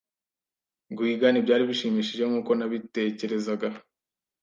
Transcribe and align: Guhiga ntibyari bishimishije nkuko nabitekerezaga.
Guhiga 0.97 1.27
ntibyari 1.29 1.63
bishimishije 1.69 2.23
nkuko 2.29 2.51
nabitekerezaga. 2.55 3.67